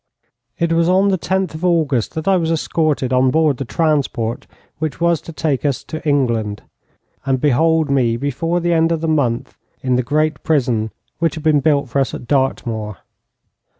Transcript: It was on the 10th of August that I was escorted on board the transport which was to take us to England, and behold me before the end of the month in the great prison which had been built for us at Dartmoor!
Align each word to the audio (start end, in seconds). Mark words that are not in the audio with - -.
It 0.57 0.73
was 0.73 0.89
on 0.89 1.09
the 1.09 1.17
10th 1.19 1.53
of 1.53 1.63
August 1.63 2.15
that 2.15 2.27
I 2.27 2.35
was 2.35 2.49
escorted 2.51 3.13
on 3.13 3.29
board 3.29 3.57
the 3.57 3.65
transport 3.65 4.47
which 4.79 4.99
was 4.99 5.21
to 5.21 5.31
take 5.31 5.63
us 5.63 5.83
to 5.83 6.03
England, 6.03 6.63
and 7.23 7.39
behold 7.39 7.91
me 7.91 8.17
before 8.17 8.59
the 8.59 8.73
end 8.73 8.91
of 8.91 9.01
the 9.01 9.07
month 9.07 9.59
in 9.83 9.97
the 9.97 10.01
great 10.01 10.41
prison 10.41 10.89
which 11.19 11.35
had 11.35 11.43
been 11.43 11.59
built 11.59 11.87
for 11.87 11.99
us 12.01 12.15
at 12.15 12.27
Dartmoor! 12.27 12.97